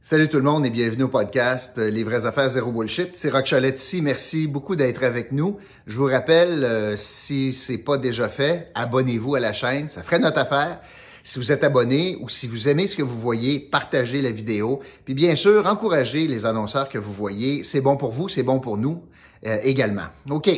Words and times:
Salut 0.00 0.28
tout 0.28 0.36
le 0.36 0.44
monde 0.44 0.64
et 0.64 0.70
bienvenue 0.70 1.02
au 1.02 1.08
podcast 1.08 1.76
euh, 1.76 1.90
Les 1.90 2.04
vraies 2.04 2.24
affaires 2.24 2.48
zéro 2.48 2.70
bullshit. 2.70 3.16
C'est 3.16 3.30
Rock 3.30 3.46
Cholette 3.46 3.80
ici. 3.80 4.00
Merci 4.00 4.46
beaucoup 4.46 4.76
d'être 4.76 5.02
avec 5.02 5.32
nous. 5.32 5.58
Je 5.86 5.96
vous 5.96 6.06
rappelle, 6.06 6.64
euh, 6.64 6.96
si 6.96 7.52
c'est 7.52 7.78
pas 7.78 7.98
déjà 7.98 8.28
fait, 8.28 8.70
abonnez-vous 8.76 9.34
à 9.34 9.40
la 9.40 9.52
chaîne. 9.52 9.88
Ça 9.88 10.04
ferait 10.04 10.20
notre 10.20 10.38
affaire. 10.38 10.80
Si 11.24 11.40
vous 11.40 11.50
êtes 11.50 11.64
abonné 11.64 12.16
ou 12.20 12.28
si 12.28 12.46
vous 12.46 12.68
aimez 12.68 12.86
ce 12.86 12.96
que 12.96 13.02
vous 13.02 13.18
voyez, 13.18 13.58
partagez 13.58 14.22
la 14.22 14.30
vidéo. 14.30 14.80
Puis 15.04 15.14
bien 15.14 15.34
sûr, 15.34 15.66
encouragez 15.66 16.28
les 16.28 16.46
annonceurs 16.46 16.88
que 16.88 16.98
vous 16.98 17.12
voyez. 17.12 17.64
C'est 17.64 17.80
bon 17.80 17.96
pour 17.96 18.12
vous, 18.12 18.28
c'est 18.28 18.44
bon 18.44 18.60
pour 18.60 18.78
nous 18.78 19.02
euh, 19.46 19.58
également. 19.64 20.06
OK. 20.30 20.48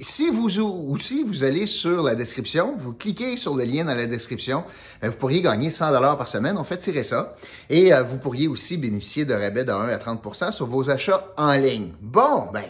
Si 0.00 0.30
vous 0.30 0.60
aussi 0.60 1.22
vous 1.22 1.44
allez 1.44 1.66
sur 1.66 2.02
la 2.02 2.14
description, 2.14 2.74
vous 2.78 2.92
cliquez 2.92 3.36
sur 3.36 3.54
le 3.54 3.64
lien 3.64 3.84
dans 3.84 3.94
la 3.94 4.06
description, 4.06 4.64
ben, 5.00 5.10
vous 5.10 5.16
pourriez 5.16 5.40
gagner 5.40 5.70
100 5.70 5.92
dollars 5.92 6.18
par 6.18 6.28
semaine. 6.28 6.56
On 6.58 6.64
fait 6.64 6.78
tirer 6.78 7.04
ça 7.04 7.36
et 7.70 7.94
euh, 7.94 8.02
vous 8.02 8.18
pourriez 8.18 8.48
aussi 8.48 8.76
bénéficier 8.76 9.24
de 9.24 9.34
rabais 9.34 9.64
de 9.64 9.70
1 9.70 9.88
à 9.88 9.96
30% 9.96 10.50
sur 10.50 10.66
vos 10.66 10.90
achats 10.90 11.32
en 11.36 11.52
ligne. 11.52 11.92
Bon, 12.00 12.48
ben 12.52 12.64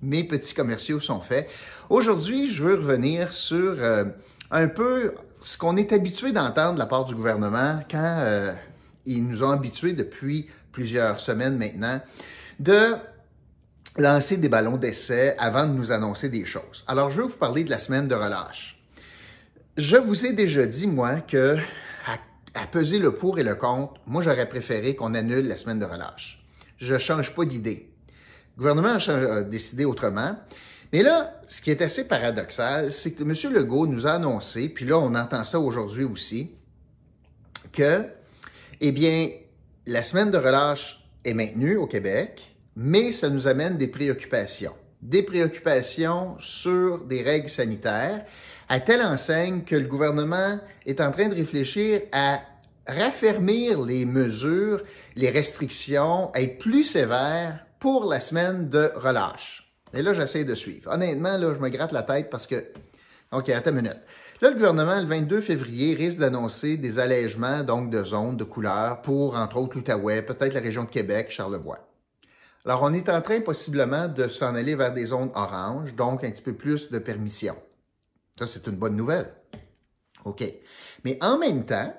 mes 0.00 0.24
petits 0.24 0.54
commerciaux 0.54 1.00
sont 1.00 1.20
faits. 1.20 1.48
Aujourd'hui, 1.90 2.48
je 2.48 2.62
veux 2.62 2.74
revenir 2.76 3.32
sur 3.32 3.76
euh, 3.78 4.04
un 4.50 4.68
peu 4.68 5.14
ce 5.40 5.58
qu'on 5.58 5.76
est 5.76 5.92
habitué 5.92 6.32
d'entendre 6.32 6.74
de 6.74 6.78
la 6.78 6.86
part 6.86 7.04
du 7.04 7.14
gouvernement 7.14 7.80
quand 7.90 8.16
euh, 8.20 8.52
ils 9.06 9.26
nous 9.26 9.42
ont 9.42 9.50
habitués 9.50 9.92
depuis 9.92 10.48
plusieurs 10.72 11.20
semaines 11.20 11.56
maintenant 11.56 12.00
de 12.60 12.94
lancer 13.98 14.36
des 14.36 14.48
ballons 14.48 14.76
d'essai 14.76 15.34
avant 15.38 15.66
de 15.66 15.72
nous 15.72 15.92
annoncer 15.92 16.28
des 16.28 16.46
choses. 16.46 16.84
Alors, 16.86 17.10
je 17.10 17.20
vais 17.20 17.28
vous 17.28 17.36
parler 17.36 17.64
de 17.64 17.70
la 17.70 17.78
semaine 17.78 18.08
de 18.08 18.14
relâche. 18.14 18.80
Je 19.76 19.96
vous 19.96 20.24
ai 20.24 20.32
déjà 20.32 20.66
dit, 20.66 20.86
moi, 20.86 21.20
que 21.20 21.56
à, 22.54 22.66
peser 22.66 22.98
le 22.98 23.14
pour 23.14 23.38
et 23.38 23.42
le 23.42 23.54
contre, 23.54 24.00
moi, 24.06 24.22
j'aurais 24.22 24.48
préféré 24.48 24.96
qu'on 24.96 25.14
annule 25.14 25.46
la 25.46 25.56
semaine 25.56 25.78
de 25.78 25.84
relâche. 25.84 26.44
Je 26.78 26.94
ne 26.94 26.98
change 26.98 27.34
pas 27.34 27.44
d'idée. 27.44 27.90
Le 28.56 28.60
gouvernement 28.60 28.96
a, 28.96 29.42
décidé 29.42 29.84
autrement. 29.84 30.36
Mais 30.92 31.02
là, 31.02 31.40
ce 31.46 31.60
qui 31.60 31.70
est 31.70 31.82
assez 31.82 32.08
paradoxal, 32.08 32.92
c'est 32.92 33.12
que 33.12 33.22
M. 33.22 33.52
Legault 33.52 33.86
nous 33.86 34.06
a 34.06 34.12
annoncé, 34.12 34.68
puis 34.68 34.84
là, 34.84 34.98
on 34.98 35.14
entend 35.14 35.44
ça 35.44 35.60
aujourd'hui 35.60 36.04
aussi, 36.04 36.52
que, 37.72 38.04
eh 38.80 38.92
bien, 38.92 39.30
la 39.86 40.02
semaine 40.02 40.30
de 40.30 40.38
relâche 40.38 41.04
est 41.24 41.34
maintenue 41.34 41.76
au 41.76 41.86
Québec, 41.86 42.48
mais 42.80 43.10
ça 43.10 43.28
nous 43.28 43.48
amène 43.48 43.76
des 43.76 43.88
préoccupations. 43.88 44.74
Des 45.02 45.24
préoccupations 45.24 46.36
sur 46.38 47.04
des 47.04 47.22
règles 47.22 47.48
sanitaires, 47.48 48.24
à 48.68 48.78
telle 48.78 49.02
enseigne 49.02 49.62
que 49.64 49.74
le 49.74 49.86
gouvernement 49.86 50.60
est 50.86 51.00
en 51.00 51.10
train 51.10 51.28
de 51.28 51.34
réfléchir 51.34 52.02
à 52.12 52.40
raffermir 52.86 53.82
les 53.82 54.04
mesures, 54.04 54.82
les 55.16 55.28
restrictions, 55.28 56.30
être 56.34 56.58
plus 56.58 56.84
sévère 56.84 57.66
pour 57.80 58.08
la 58.08 58.20
semaine 58.20 58.68
de 58.68 58.92
relâche. 58.94 59.68
Et 59.92 60.00
là, 60.00 60.14
j'essaie 60.14 60.44
de 60.44 60.54
suivre. 60.54 60.92
Honnêtement, 60.92 61.36
là, 61.36 61.52
je 61.54 61.58
me 61.58 61.70
gratte 61.70 61.92
la 61.92 62.04
tête 62.04 62.30
parce 62.30 62.46
que... 62.46 62.64
OK, 63.32 63.48
attends 63.48 63.70
une 63.70 63.76
minute. 63.76 63.98
Là, 64.40 64.50
le 64.50 64.54
gouvernement, 64.54 65.00
le 65.00 65.06
22 65.06 65.40
février, 65.40 65.96
risque 65.96 66.20
d'annoncer 66.20 66.76
des 66.76 67.00
allègements, 67.00 67.64
donc, 67.64 67.90
de 67.90 68.04
zones, 68.04 68.36
de 68.36 68.44
couleurs 68.44 69.02
pour, 69.02 69.34
entre 69.34 69.56
autres, 69.56 69.74
l'Outaouais, 69.74 70.22
peut-être 70.22 70.54
la 70.54 70.60
région 70.60 70.84
de 70.84 70.90
Québec, 70.90 71.32
Charlevoix. 71.32 71.87
Alors, 72.64 72.82
on 72.82 72.92
est 72.92 73.08
en 73.08 73.22
train 73.22 73.40
possiblement 73.40 74.08
de 74.08 74.28
s'en 74.28 74.54
aller 74.54 74.74
vers 74.74 74.92
des 74.92 75.06
zones 75.06 75.30
oranges, 75.34 75.94
donc 75.94 76.24
un 76.24 76.30
petit 76.30 76.42
peu 76.42 76.54
plus 76.54 76.90
de 76.90 76.98
permission. 76.98 77.56
Ça, 78.38 78.46
c'est 78.46 78.66
une 78.66 78.76
bonne 78.76 78.96
nouvelle. 78.96 79.32
OK. 80.24 80.44
Mais 81.04 81.18
en 81.22 81.38
même 81.38 81.64
temps, 81.64 81.94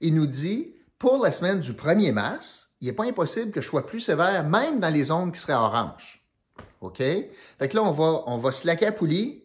il 0.00 0.14
nous 0.14 0.26
dit, 0.26 0.74
pour 0.98 1.22
la 1.22 1.32
semaine 1.32 1.60
du 1.60 1.72
1er 1.72 2.12
mars, 2.12 2.68
il 2.80 2.88
n'est 2.88 2.94
pas 2.94 3.04
impossible 3.04 3.50
que 3.50 3.60
je 3.60 3.68
sois 3.68 3.86
plus 3.86 4.00
sévère, 4.00 4.48
même 4.48 4.78
dans 4.78 4.92
les 4.92 5.04
zones 5.04 5.32
qui 5.32 5.40
seraient 5.40 5.54
oranges. 5.54 6.22
OK? 6.80 6.98
Fait 6.98 7.68
que 7.68 7.76
là, 7.76 7.82
on 7.82 7.90
va, 7.90 8.22
on 8.26 8.36
va 8.36 8.50
à 8.50 8.92
poulie, 8.92 9.44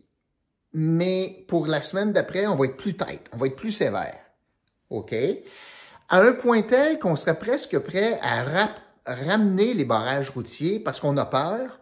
mais 0.74 1.46
pour 1.48 1.68
la 1.68 1.82
semaine 1.82 2.12
d'après, 2.12 2.48
on 2.48 2.56
va 2.56 2.66
être 2.66 2.78
plus 2.78 2.96
tête, 2.96 3.24
on 3.32 3.38
va 3.38 3.48
être 3.48 3.56
plus 3.56 3.72
sévère. 3.72 4.20
OK? 4.90 5.16
À 6.10 6.20
un 6.20 6.34
point 6.34 6.62
tel 6.62 7.00
qu'on 7.00 7.16
serait 7.16 7.40
presque 7.40 7.80
prêt 7.80 8.20
à 8.22 8.44
rap 8.44 8.80
ramener 9.06 9.74
les 9.74 9.86
barrages 9.86 10.30
routiers 10.30 10.80
parce 10.80 11.00
qu'on 11.00 11.18
a 11.18 11.26
peur 11.26 11.80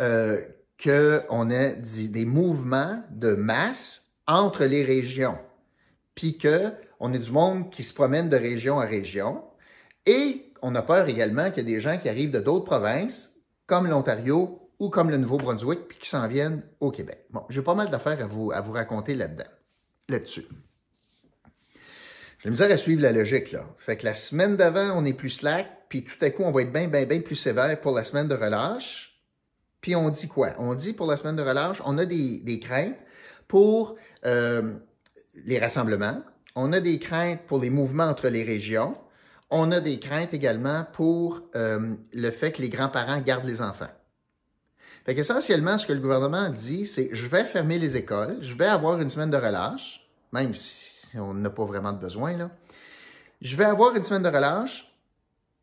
euh, 0.00 0.40
qu'on 0.82 1.50
ait 1.50 1.74
des 1.74 2.24
mouvements 2.24 3.02
de 3.10 3.34
masse 3.34 4.12
entre 4.26 4.64
les 4.64 4.84
régions, 4.84 5.38
puis 6.14 6.38
qu'on 6.38 7.12
ait 7.12 7.18
du 7.18 7.30
monde 7.30 7.70
qui 7.70 7.82
se 7.82 7.92
promène 7.92 8.30
de 8.30 8.36
région 8.36 8.80
à 8.80 8.86
région, 8.86 9.42
et 10.06 10.52
on 10.62 10.74
a 10.74 10.82
peur 10.82 11.08
également 11.08 11.50
qu'il 11.50 11.68
y 11.68 11.72
ait 11.72 11.76
des 11.76 11.80
gens 11.80 11.98
qui 11.98 12.08
arrivent 12.08 12.30
de 12.30 12.40
d'autres 12.40 12.64
provinces, 12.64 13.36
comme 13.66 13.88
l'Ontario 13.88 14.70
ou 14.78 14.88
comme 14.88 15.10
le 15.10 15.18
Nouveau-Brunswick, 15.18 15.88
puis 15.88 15.98
qui 15.98 16.08
s'en 16.08 16.26
viennent 16.26 16.62
au 16.80 16.90
Québec. 16.90 17.26
Bon, 17.30 17.44
j'ai 17.50 17.62
pas 17.62 17.74
mal 17.74 17.90
d'affaires 17.90 18.22
à 18.22 18.26
vous, 18.26 18.50
à 18.52 18.60
vous 18.60 18.72
raconter 18.72 19.14
là-dedans, 19.14 19.50
là-dessus. 20.08 20.46
J'ai 22.42 22.48
misère 22.48 22.70
à 22.70 22.76
suivre 22.78 23.02
la 23.02 23.12
logique, 23.12 23.52
là. 23.52 23.66
Fait 23.76 23.96
que 23.96 24.06
la 24.06 24.14
semaine 24.14 24.56
d'avant, 24.56 24.92
on 24.96 25.04
est 25.04 25.12
plus 25.12 25.28
slack, 25.28 25.66
puis 25.90 26.04
tout 26.04 26.16
à 26.22 26.30
coup, 26.30 26.42
on 26.42 26.50
va 26.50 26.62
être 26.62 26.72
bien, 26.72 26.88
bien, 26.88 27.04
bien 27.04 27.20
plus 27.20 27.36
sévère 27.36 27.78
pour 27.80 27.92
la 27.92 28.02
semaine 28.02 28.28
de 28.28 28.34
relâche. 28.34 29.20
Puis 29.82 29.94
on 29.94 30.08
dit 30.08 30.28
quoi? 30.28 30.54
On 30.58 30.74
dit 30.74 30.94
pour 30.94 31.06
la 31.06 31.16
semaine 31.18 31.36
de 31.36 31.42
relâche, 31.42 31.82
on 31.84 31.98
a 31.98 32.06
des, 32.06 32.60
craintes 32.62 32.96
pour 33.46 33.96
euh, 34.24 34.74
les 35.44 35.58
rassemblements, 35.58 36.22
on 36.54 36.72
a 36.72 36.80
des 36.80 36.98
craintes 36.98 37.42
pour 37.46 37.60
les 37.60 37.70
mouvements 37.70 38.04
entre 38.04 38.28
les 38.28 38.42
régions, 38.42 38.96
on 39.50 39.70
a 39.72 39.80
des 39.80 39.98
craintes 39.98 40.32
également 40.32 40.86
pour 40.92 41.42
euh, 41.56 41.94
le 42.12 42.30
fait 42.30 42.52
que 42.52 42.62
les 42.62 42.68
grands-parents 42.68 43.20
gardent 43.20 43.46
les 43.46 43.60
enfants. 43.60 43.90
Fait 45.04 45.14
qu'essentiellement, 45.14 45.76
ce 45.76 45.86
que 45.86 45.92
le 45.92 46.00
gouvernement 46.00 46.50
dit, 46.50 46.86
c'est 46.86 47.08
je 47.12 47.26
vais 47.26 47.44
fermer 47.44 47.78
les 47.78 47.96
écoles, 47.96 48.38
je 48.40 48.54
vais 48.54 48.66
avoir 48.66 49.00
une 49.00 49.10
semaine 49.10 49.30
de 49.30 49.36
relâche, 49.36 50.06
même 50.32 50.54
si 50.54 50.99
on 51.16 51.34
n'a 51.34 51.50
pas 51.50 51.64
vraiment 51.64 51.92
de 51.92 51.98
besoin. 51.98 52.36
Là. 52.36 52.50
Je 53.40 53.56
vais 53.56 53.64
avoir 53.64 53.94
une 53.96 54.04
semaine 54.04 54.22
de 54.22 54.28
relâche, 54.28 54.92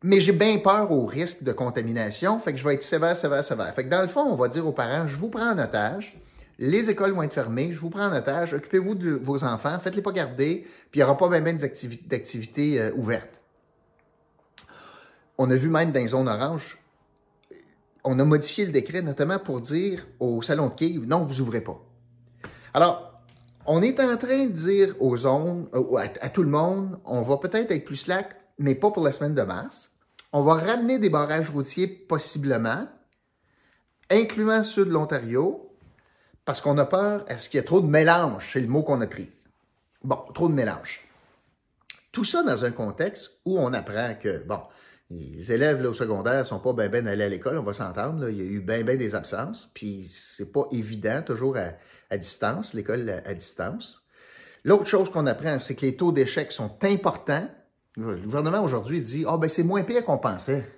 mais 0.02 0.20
j'ai 0.20 0.32
bien 0.32 0.58
peur 0.58 0.90
au 0.92 1.06
risque 1.06 1.42
de 1.42 1.52
contamination, 1.52 2.38
fait 2.38 2.52
que 2.52 2.58
je 2.58 2.64
vais 2.64 2.74
être 2.74 2.82
sévère, 2.82 3.16
sévère, 3.16 3.42
sévère. 3.42 3.74
Fait 3.74 3.84
que 3.84 3.90
dans 3.90 4.02
le 4.02 4.08
fond, 4.08 4.22
on 4.22 4.34
va 4.34 4.48
dire 4.48 4.66
aux 4.66 4.72
parents, 4.72 5.06
je 5.06 5.16
vous 5.16 5.28
prends 5.28 5.50
en 5.50 5.58
otage, 5.58 6.16
les 6.58 6.90
écoles 6.90 7.12
vont 7.12 7.22
être 7.22 7.32
fermées, 7.32 7.72
je 7.72 7.78
vous 7.78 7.90
prends 7.90 8.06
en 8.06 8.16
otage, 8.16 8.52
occupez-vous 8.52 8.94
de 8.94 9.10
vos 9.10 9.44
enfants, 9.44 9.78
faites-les 9.78 10.02
pas 10.02 10.12
garder, 10.12 10.66
puis 10.90 11.00
il 11.00 11.04
n'y 11.04 11.04
aura 11.04 11.16
pas 11.16 11.28
bien, 11.28 11.40
bien 11.40 11.54
d'activités 11.54 12.80
euh, 12.80 12.92
ouvertes. 12.94 13.40
On 15.36 15.50
a 15.50 15.54
vu 15.54 15.68
même 15.68 15.92
dans 15.92 16.00
les 16.00 16.08
zones 16.08 16.28
oranges, 16.28 16.78
on 18.04 18.18
a 18.18 18.24
modifié 18.24 18.66
le 18.66 18.72
décret 18.72 19.02
notamment 19.02 19.38
pour 19.38 19.60
dire 19.60 20.06
au 20.18 20.42
salon 20.42 20.68
de 20.68 20.74
Kiev, 20.74 21.06
non, 21.06 21.26
vous 21.26 21.40
ouvrez 21.40 21.60
pas. 21.60 21.80
Alors, 22.74 23.07
on 23.68 23.82
est 23.82 24.00
en 24.00 24.16
train 24.16 24.46
de 24.46 24.52
dire 24.52 24.94
aux 24.98 25.16
zones, 25.16 25.68
euh, 25.74 25.96
à, 26.20 26.28
tout 26.30 26.42
le 26.42 26.48
monde, 26.48 26.98
on 27.04 27.20
va 27.20 27.36
peut-être 27.36 27.70
être 27.70 27.84
plus 27.84 27.96
slack, 27.96 28.34
mais 28.58 28.74
pas 28.74 28.90
pour 28.90 29.04
la 29.04 29.12
semaine 29.12 29.34
de 29.34 29.42
mars. 29.42 29.90
On 30.32 30.42
va 30.42 30.54
ramener 30.54 30.98
des 30.98 31.10
barrages 31.10 31.50
routiers 31.50 31.86
possiblement, 31.86 32.88
incluant 34.10 34.64
ceux 34.64 34.86
de 34.86 34.90
l'Ontario, 34.90 35.70
parce 36.46 36.62
qu'on 36.62 36.78
a 36.78 36.86
peur, 36.86 37.26
est-ce 37.28 37.50
qu'il 37.50 37.58
y 37.58 37.60
a 37.60 37.66
trop 37.66 37.82
de 37.82 37.86
mélange? 37.86 38.48
C'est 38.52 38.60
le 38.60 38.68
mot 38.68 38.82
qu'on 38.82 39.02
a 39.02 39.06
pris. 39.06 39.30
Bon, 40.02 40.18
trop 40.32 40.48
de 40.48 40.54
mélange. 40.54 41.06
Tout 42.10 42.24
ça 42.24 42.42
dans 42.42 42.64
un 42.64 42.70
contexte 42.70 43.32
où 43.44 43.58
on 43.58 43.74
apprend 43.74 44.14
que, 44.14 44.42
bon, 44.44 44.60
les 45.10 45.52
élèves 45.52 45.82
là, 45.82 45.88
au 45.88 45.94
secondaire 45.94 46.46
sont 46.46 46.58
pas 46.58 46.74
bien 46.74 46.88
ben 46.88 47.06
allés 47.06 47.24
à 47.24 47.28
l'école, 47.28 47.58
on 47.58 47.62
va 47.62 47.72
s'entendre. 47.72 48.28
Il 48.28 48.36
y 48.36 48.40
a 48.42 48.44
eu 48.44 48.60
bien 48.60 48.84
ben 48.84 48.98
des 48.98 49.14
absences, 49.14 49.70
puis 49.72 50.06
c'est 50.10 50.52
pas 50.52 50.66
évident 50.70 51.22
toujours 51.22 51.56
à, 51.56 52.18
distance, 52.18 52.74
l'école 52.74 53.08
à, 53.24 53.34
distance. 53.34 54.02
L'autre 54.64 54.86
chose 54.86 55.10
qu'on 55.10 55.26
apprend, 55.26 55.58
c'est 55.58 55.74
que 55.74 55.86
les 55.86 55.96
taux 55.96 56.12
d'échec 56.12 56.52
sont 56.52 56.76
importants. 56.82 57.48
Le 57.96 58.16
gouvernement 58.16 58.62
aujourd'hui 58.62 59.00
dit 59.00 59.24
Ah, 59.26 59.38
ben 59.38 59.48
c'est 59.48 59.62
moins 59.62 59.82
pire 59.82 60.04
qu'on 60.04 60.18
pensait. 60.18 60.70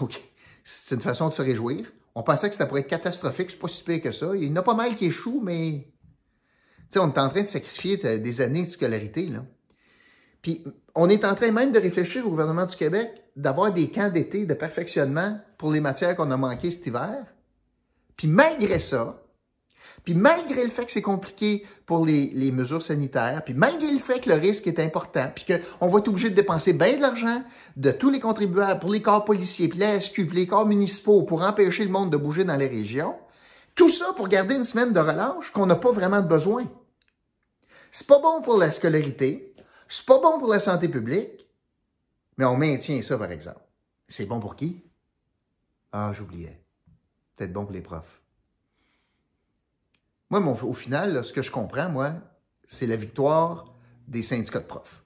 OK. 0.00 0.20
C'est 0.64 0.94
une 0.94 1.00
façon 1.00 1.28
de 1.28 1.34
se 1.34 1.42
réjouir. 1.42 1.86
On 2.14 2.22
pensait 2.22 2.50
que 2.50 2.56
ça 2.56 2.66
pourrait 2.66 2.80
être 2.80 2.88
catastrophique, 2.88 3.50
c'est 3.50 3.58
pas 3.58 3.68
si 3.68 3.84
pire 3.84 4.02
que 4.02 4.12
ça. 4.12 4.34
Il 4.34 4.44
y 4.44 4.50
en 4.50 4.56
a 4.56 4.62
pas 4.62 4.74
mal 4.74 4.96
qui 4.96 5.06
échouent, 5.06 5.40
mais 5.42 5.86
tu 6.90 6.98
sais, 6.98 6.98
on 6.98 7.12
est 7.12 7.18
en 7.18 7.28
train 7.28 7.42
de 7.42 7.46
sacrifier 7.46 7.96
des 7.96 8.40
années 8.40 8.64
de 8.64 8.68
scolarité. 8.68 9.26
Là. 9.26 9.44
Puis 10.42 10.64
on 10.94 11.08
est 11.08 11.24
en 11.24 11.34
train 11.34 11.52
même 11.52 11.72
de 11.72 11.78
réfléchir 11.78 12.26
au 12.26 12.30
gouvernement 12.30 12.66
du 12.66 12.76
Québec 12.76 13.21
d'avoir 13.36 13.72
des 13.72 13.90
camps 13.90 14.10
d'été 14.10 14.46
de 14.46 14.54
perfectionnement 14.54 15.38
pour 15.58 15.72
les 15.72 15.80
matières 15.80 16.16
qu'on 16.16 16.30
a 16.30 16.36
manquées 16.36 16.70
cet 16.70 16.86
hiver. 16.86 17.26
Puis 18.16 18.28
malgré 18.28 18.78
ça, 18.78 19.22
puis 20.04 20.14
malgré 20.14 20.64
le 20.64 20.70
fait 20.70 20.84
que 20.84 20.92
c'est 20.92 21.02
compliqué 21.02 21.64
pour 21.86 22.04
les, 22.04 22.50
mesures 22.52 22.82
sanitaires, 22.82 23.42
puis 23.44 23.54
malgré 23.54 23.90
le 23.90 23.98
fait 23.98 24.20
que 24.20 24.30
le 24.30 24.36
risque 24.36 24.66
est 24.66 24.80
important, 24.80 25.30
puis 25.34 25.44
qu'on 25.44 25.86
va 25.88 25.98
être 26.00 26.08
obligé 26.08 26.30
de 26.30 26.34
dépenser 26.34 26.72
bien 26.72 26.96
de 26.96 27.02
l'argent 27.02 27.42
de 27.76 27.90
tous 27.92 28.10
les 28.10 28.20
contribuables 28.20 28.80
pour 28.80 28.90
les 28.90 29.02
corps 29.02 29.24
policiers, 29.24 29.68
puis 29.68 29.78
la 29.78 30.00
SQ, 30.00 30.26
puis 30.26 30.36
les 30.36 30.46
corps 30.46 30.66
municipaux 30.66 31.22
pour 31.22 31.42
empêcher 31.42 31.84
le 31.84 31.90
monde 31.90 32.10
de 32.10 32.16
bouger 32.16 32.44
dans 32.44 32.56
les 32.56 32.66
régions, 32.66 33.14
tout 33.74 33.90
ça 33.90 34.12
pour 34.16 34.28
garder 34.28 34.56
une 34.56 34.64
semaine 34.64 34.92
de 34.92 35.00
relâche 35.00 35.50
qu'on 35.52 35.66
n'a 35.66 35.76
pas 35.76 35.92
vraiment 35.92 36.20
de 36.20 36.28
besoin. 36.28 36.64
C'est 37.92 38.06
pas 38.06 38.18
bon 38.18 38.42
pour 38.42 38.58
la 38.58 38.72
scolarité, 38.72 39.54
c'est 39.88 40.06
pas 40.06 40.18
bon 40.18 40.38
pour 40.38 40.48
la 40.48 40.60
santé 40.60 40.88
publique, 40.88 41.41
Mais 42.42 42.48
on 42.48 42.56
maintient 42.56 43.00
ça, 43.02 43.16
par 43.16 43.30
exemple. 43.30 43.60
C'est 44.08 44.26
bon 44.26 44.40
pour 44.40 44.56
qui? 44.56 44.82
Ah, 45.92 46.12
j'oubliais. 46.12 46.60
Peut-être 47.36 47.52
bon 47.52 47.62
pour 47.62 47.72
les 47.72 47.82
profs. 47.82 48.20
Moi, 50.28 50.40
au 50.40 50.72
final, 50.72 51.24
ce 51.24 51.32
que 51.32 51.40
je 51.40 51.52
comprends, 51.52 51.88
moi, 51.88 52.14
c'est 52.66 52.88
la 52.88 52.96
victoire 52.96 53.76
des 54.08 54.24
syndicats 54.24 54.58
de 54.58 54.66
profs. 54.66 55.04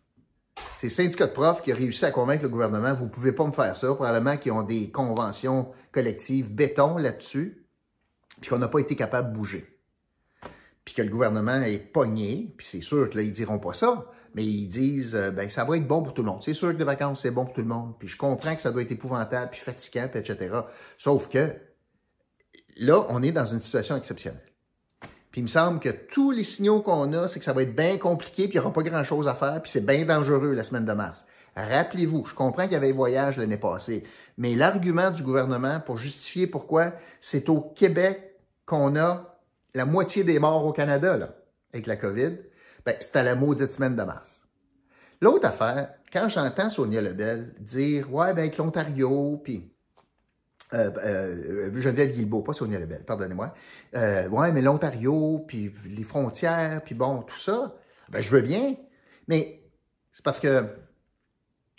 C'est 0.81 0.87
les 0.87 0.89
syndicats 0.89 1.27
de 1.27 1.35
profs 1.35 1.63
qui 1.63 1.75
ont 1.75 1.77
réussi 1.77 2.07
à 2.07 2.11
convaincre 2.11 2.45
le 2.45 2.49
gouvernement, 2.49 2.95
vous 2.95 3.05
ne 3.05 3.11
pouvez 3.11 3.33
pas 3.33 3.45
me 3.45 3.53
faire 3.53 3.77
ça, 3.77 3.95
probablement 3.95 4.39
qu'ils 4.39 4.53
ont 4.53 4.63
des 4.63 4.91
conventions 4.91 5.75
collectives 5.93 6.55
béton 6.55 6.97
là-dessus, 6.97 7.67
puis 8.41 8.49
qu'on 8.49 8.59
n'a 8.59 8.69
pas 8.69 8.79
été 8.79 8.97
capable 8.97 9.31
de 9.31 9.37
bouger. 9.37 9.79
Puis 10.87 10.95
que 10.95 11.03
le 11.03 11.11
gouvernement 11.11 11.61
est 11.61 11.93
pogné, 11.93 12.55
puis 12.57 12.67
c'est 12.67 12.81
sûr 12.81 13.11
que 13.11 13.17
là, 13.17 13.23
ils 13.23 13.33
diront 13.33 13.59
pas 13.59 13.75
ça, 13.75 14.11
mais 14.37 14.45
ils 14.45 14.69
disent, 14.69 15.17
euh, 15.17 15.31
ben 15.31 15.49
ça 15.49 15.65
va 15.65 15.79
être 15.79 15.89
bon 15.89 16.03
pour 16.03 16.13
tout 16.13 16.23
le 16.23 16.29
monde. 16.29 16.43
C'est 16.45 16.53
sûr 16.53 16.71
que 16.73 16.77
les 16.77 16.85
vacances, 16.85 17.23
c'est 17.23 17.31
bon 17.31 17.47
pour 17.47 17.55
tout 17.55 17.63
le 17.63 17.67
monde, 17.67 17.95
puis 17.99 18.07
je 18.07 18.19
comprends 18.19 18.55
que 18.55 18.61
ça 18.61 18.71
doit 18.71 18.83
être 18.83 18.93
épouvantable, 18.93 19.51
puis 19.51 19.61
fatigant, 19.61 20.09
puis 20.09 20.21
etc. 20.21 20.61
Sauf 20.99 21.29
que 21.29 21.55
là, 22.77 23.07
on 23.09 23.23
est 23.23 23.33
dans 23.33 23.47
une 23.47 23.61
situation 23.61 23.97
exceptionnelle. 23.97 24.45
Puis 25.31 25.41
il 25.41 25.45
me 25.45 25.49
semble 25.49 25.81
que 25.81 25.89
tous 25.89 26.33
les 26.33 26.45
signaux 26.45 26.83
qu'on 26.83 27.15
a, 27.15 27.29
c'est 27.29 27.39
que 27.39 27.47
ça 27.47 27.55
va 27.55 27.63
être 27.63 27.75
bien 27.75 27.97
compliqué, 27.97 28.45
puis 28.45 28.59
il 28.59 28.61
n'y 28.61 28.65
aura 28.65 28.75
pas 28.75 28.83
grand-chose 28.83 29.27
à 29.27 29.35
faire, 29.35 29.63
puis 29.63 29.71
c'est 29.71 29.85
bien 29.85 30.05
dangereux 30.05 30.53
la 30.53 30.63
semaine 30.63 30.85
de 30.85 30.93
mars. 30.93 31.25
Rappelez-vous, 31.57 32.27
je 32.27 32.35
comprends 32.35 32.65
qu'il 32.65 32.73
y 32.73 32.77
avait 32.77 32.93
voyage 32.93 33.39
l'année 33.39 33.57
passée, 33.57 34.05
mais 34.37 34.55
l'argument 34.55 35.11
du 35.11 35.23
gouvernement 35.23 35.81
pour 35.81 35.97
justifier 35.97 36.47
pourquoi 36.47 36.93
c'est 37.23 37.49
au 37.49 37.63
Québec 37.63 38.39
qu'on 38.67 38.97
a 38.97 39.41
la 39.75 39.87
moitié 39.87 40.25
des 40.25 40.39
morts 40.39 40.67
au 40.67 40.73
Canada 40.73 41.17
là, 41.17 41.37
avec 41.73 41.87
la 41.87 41.97
COVID, 41.97 42.37
ben, 42.87 42.97
à 43.15 43.23
la 43.23 43.35
maudite 43.35 43.73
semaine 43.73 43.97
de 43.97 44.03
mars. 44.03 44.41
L'autre 45.21 45.47
affaire, 45.47 45.95
quand 46.13 46.29
j'entends 46.29 46.71
Sonia 46.71 47.03
Lebel 47.03 47.55
dire 47.59 48.13
Ouais, 48.13 48.33
ben 48.33 48.43
avec 48.43 48.57
l'Ontario, 48.59 49.41
puis 49.43 49.73
euh, 50.73 50.91
euh, 50.99 51.81
Geneviève 51.81 52.13
Guilbeault, 52.13 52.43
pas 52.43 52.53
Sonia 52.53 52.79
Lebel, 52.79 53.05
pardonnez-moi. 53.05 53.53
Euh, 53.97 54.29
ouais, 54.29 54.53
mais 54.53 54.63
l'Ontario, 54.63 55.45
puis 55.49 55.75
les 55.85 56.05
frontières, 56.05 56.83
puis 56.85 56.95
bon, 56.95 57.23
tout 57.23 57.39
ça, 57.39 57.75
ben 58.09 58.23
je 58.23 58.31
veux 58.31 58.41
bien, 58.41 58.77
mais 59.27 59.63
c'est 60.13 60.25
parce 60.25 60.39
que 60.39 60.65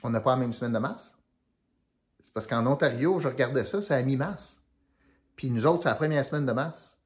on 0.04 0.10
n'a 0.10 0.20
pas 0.20 0.32
la 0.32 0.38
même 0.38 0.54
semaine 0.54 0.74
de 0.74 0.80
mars. 0.80 1.16
C'est 2.24 2.34
parce 2.34 2.48
qu'en 2.48 2.66
Ontario, 2.66 3.20
je 3.20 3.30
regardais 3.30 3.64
ça, 3.64 3.82
c'est 3.82 3.94
à 3.94 4.02
mi-mars. 4.04 4.58
Puis 5.38 5.50
nous 5.52 5.66
autres, 5.66 5.84
c'est 5.84 5.90
la 5.90 5.96
première 5.96 6.26
semaine 6.26 6.46
de 6.46 6.52
mars. 6.52 6.98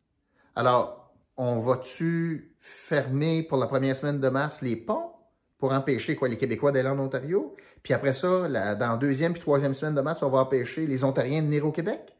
Alors, 0.56 1.01
on 1.38 1.60
va-tu 1.60 2.56
fermer 2.60 3.44
pour 3.44 3.58
la 3.58 3.68
première 3.68 3.96
semaine 3.96 4.20
de 4.20 4.30
mars 4.30 4.62
les 4.62 4.76
ponts 4.76 5.12
pour 5.58 5.74
empêcher 5.74 6.16
quoi, 6.16 6.28
les 6.28 6.38
Québécois 6.38 6.72
d'aller 6.72 6.90
en 6.90 7.00
Ontario? 7.00 7.56
Puis 7.84 7.94
après 7.94 8.14
ça, 8.14 8.48
la, 8.48 8.76
dans 8.76 8.98
deuxième 8.98 9.34
puis 9.34 9.42
troisième 9.42 9.74
semaine 9.74 9.96
de 9.96 10.02
mars, 10.02 10.22
on 10.24 10.30
va 10.30 10.40
empêcher 10.40 10.86
les 10.86 11.04
Ontariens 11.04 11.42
de 11.42 11.48
venir 11.48 11.66
au 11.66 11.72
Québec? 11.72 12.16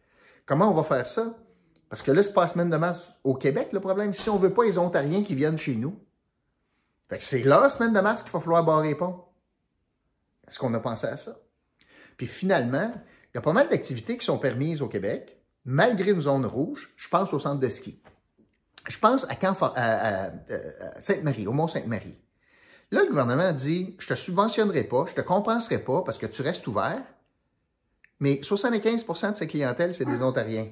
Comment 0.46 0.70
on 0.70 0.74
va 0.74 0.84
faire 0.84 1.06
ça? 1.06 1.38
Parce 1.90 2.02
que 2.02 2.12
là, 2.12 2.24
c'est 2.24 2.34
pas 2.34 2.44
la 2.44 2.48
semaine 2.48 2.70
de 2.70 2.78
mars 2.78 3.14
au 3.24 3.36
Québec, 3.36 3.74
le 3.74 3.80
problème. 3.80 4.14
Si 4.14 4.30
on 4.30 4.38
veut 4.38 4.54
pas 4.54 4.64
les 4.64 4.78
Ontariens 4.78 5.24
qui 5.24 5.36
viennent 5.36 5.58
chez 5.58 5.76
nous, 5.76 6.00
c'est 7.20 7.44
la 7.44 7.70
semaine 7.70 7.94
de 7.94 8.00
mars 8.00 8.24
qu'il 8.24 8.32
va 8.32 8.40
falloir 8.40 8.64
barrer 8.64 8.90
les 8.90 8.96
ponts. 8.96 9.26
Est-ce 10.48 10.58
qu'on 10.58 10.74
a 10.74 10.80
pensé 10.80 11.08
à 11.08 11.18
ça? 11.18 11.38
Puis 12.18 12.28
finalement, 12.28 12.92
il 12.94 13.36
y 13.36 13.38
a 13.38 13.42
pas 13.42 13.54
mal 13.54 13.70
d'activités 13.70 14.18
qui 14.18 14.26
sont 14.26 14.38
permises 14.38 14.82
au 14.82 14.88
Québec, 14.88 15.42
malgré 15.66 16.12
une 16.12 16.22
zone 16.22 16.46
rouge. 16.46 16.94
Je 16.98 17.10
pense 17.10 17.34
au 17.34 17.40
centre 17.40 17.60
de 17.60 17.70
ski. 17.70 18.02
Je 18.88 18.98
pense 18.98 19.26
à, 19.26 19.36
à 19.76 20.32
Sainte-Marie, 21.00 21.48
au 21.48 21.54
Mont-Sainte-Marie. 21.54 22.18
Là, 22.92 23.04
le 23.04 23.08
gouvernement 23.08 23.52
dit, 23.54 23.96
je 24.00 24.08
te 24.08 24.16
subventionnerai 24.16 24.84
pas, 24.84 25.06
je 25.08 25.14
te 25.14 25.22
compenserai 25.22 25.80
pas 25.80 26.02
parce 26.04 26.18
que 26.18 26.26
tu 26.26 26.42
restes 26.42 26.68
ouvert, 26.68 27.02
mais 28.20 28.36
75% 28.44 29.32
de 29.32 29.38
sa 29.38 29.46
clientèle, 29.46 29.94
c'est 29.94 30.06
des 30.06 30.22
Ontariens. 30.22 30.68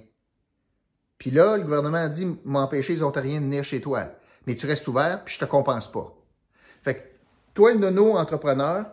Puis 1.17 1.31
là, 1.31 1.57
le 1.57 1.63
gouvernement 1.63 2.07
dit, 2.07 2.37
m'empêcher 2.43 2.93
les 2.93 3.03
Ontariens 3.03 3.39
de 3.39 3.45
venir 3.45 3.63
chez 3.63 3.81
toi. 3.81 4.11
Mais 4.45 4.55
tu 4.55 4.65
restes 4.65 4.87
ouvert, 4.87 5.23
puis 5.23 5.35
je 5.35 5.39
te 5.39 5.45
compense 5.45 5.91
pas. 5.91 6.13
Fait 6.81 6.95
que, 6.95 7.01
toi, 7.53 7.73
le 7.73 7.79
nono 7.79 8.17
entrepreneur, 8.17 8.85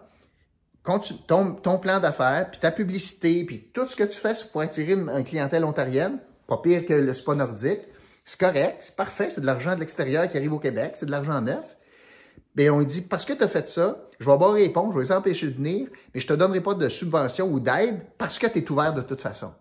ton, 1.27 1.55
ton 1.55 1.79
plan 1.79 2.01
d'affaires, 2.01 2.51
puis 2.51 2.61
ta 2.61 2.71
publicité, 2.71 3.45
puis 3.45 3.71
tout 3.73 3.87
ce 3.87 3.97
que 3.97 4.05
tu 4.05 4.17
fais 4.19 4.33
pour 4.53 4.61
attirer 4.61 4.93
une, 4.93 5.25
clientèle 5.25 5.65
ontarienne, 5.65 6.19
pas 6.47 6.59
pire 6.59 6.85
que 6.85 6.95
le 6.95 7.13
spa 7.13 7.35
nordique, 7.35 7.81
c'est 8.27 8.41
correct, 8.41 8.79
c'est 8.81 8.97
parfait, 8.97 9.31
c'est 9.31 9.41
de 9.41 9.47
l'argent 9.47 9.75
de 9.77 9.81
l'extérieur 9.81 10.29
qui 10.29 10.37
arrive 10.37 10.53
au 10.53 10.59
Québec, 10.59 10.93
c'est 10.97 11.07
de 11.07 11.13
l'argent 11.13 11.41
neuf. 11.41 11.77
Bien, 12.57 12.73
on 12.73 12.83
dit, 12.83 13.03
parce 13.03 13.25
que 13.25 13.33
tu 13.33 13.43
as 13.45 13.49
fait 13.49 13.69
ça, 13.69 14.09
je 14.19 14.29
vais 14.29 14.37
barrer 14.37 14.63
les 14.63 14.73
ponts, 14.73 14.91
je 14.91 14.99
vais 14.99 15.05
les 15.05 15.13
empêcher 15.13 15.47
de 15.47 15.55
venir, 15.55 15.89
mais 16.13 16.21
je 16.21 16.27
te 16.27 16.33
donnerai 16.33 16.61
pas 16.61 16.75
de 16.75 16.89
subvention 16.89 17.47
ou 17.47 17.61
d'aide 17.61 18.01
parce 18.19 18.39
que 18.39 18.49
tu 18.49 18.59
es 18.59 18.71
ouvert 18.71 18.93
de 18.95 19.03
toute 19.03 19.21
façon. 19.21 19.55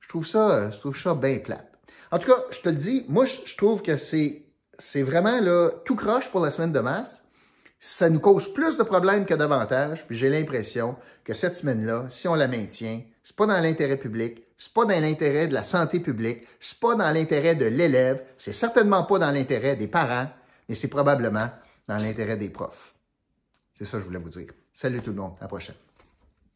Je 0.00 0.08
trouve 0.08 0.26
ça, 0.26 0.70
je 0.70 0.78
trouve 0.78 0.96
ça 0.98 1.14
bien 1.14 1.38
plate. 1.38 1.70
En 2.10 2.18
tout 2.18 2.28
cas, 2.28 2.38
je 2.50 2.60
te 2.60 2.68
le 2.70 2.76
dis, 2.76 3.04
moi, 3.08 3.26
je 3.26 3.56
trouve 3.56 3.82
que 3.82 3.98
c'est, 3.98 4.42
c'est 4.78 5.02
vraiment 5.02 5.40
là, 5.40 5.70
tout 5.84 5.96
croche 5.96 6.30
pour 6.30 6.40
la 6.40 6.50
semaine 6.50 6.72
de 6.72 6.80
mars. 6.80 7.24
Ça 7.78 8.08
nous 8.08 8.20
cause 8.20 8.52
plus 8.52 8.78
de 8.78 8.82
problèmes 8.82 9.26
que 9.26 9.34
d'avantages, 9.34 10.06
puis 10.06 10.16
j'ai 10.16 10.30
l'impression 10.30 10.96
que 11.24 11.34
cette 11.34 11.56
semaine-là, 11.56 12.06
si 12.08 12.26
on 12.26 12.34
la 12.34 12.48
maintient, 12.48 13.02
c'est 13.30 13.36
pas 13.36 13.46
dans 13.46 13.60
l'intérêt 13.60 13.96
public, 13.96 14.42
c'est 14.58 14.72
pas 14.72 14.84
dans 14.84 15.00
l'intérêt 15.00 15.46
de 15.46 15.54
la 15.54 15.62
santé 15.62 16.00
publique, 16.00 16.42
c'est 16.58 16.80
pas 16.80 16.96
dans 16.96 17.08
l'intérêt 17.12 17.54
de 17.54 17.66
l'élève, 17.66 18.24
c'est 18.36 18.52
certainement 18.52 19.04
pas 19.04 19.20
dans 19.20 19.30
l'intérêt 19.30 19.76
des 19.76 19.86
parents, 19.86 20.28
mais 20.68 20.74
c'est 20.74 20.88
probablement 20.88 21.48
dans 21.86 21.96
l'intérêt 21.98 22.36
des 22.36 22.50
profs. 22.50 22.92
C'est 23.78 23.84
ça 23.84 23.98
que 23.98 24.00
je 24.00 24.06
voulais 24.08 24.18
vous 24.18 24.30
dire. 24.30 24.50
Salut 24.74 25.00
tout 25.00 25.10
le 25.10 25.16
monde. 25.18 25.34
À 25.38 25.44
la 25.44 25.46
prochaine. 25.46 25.76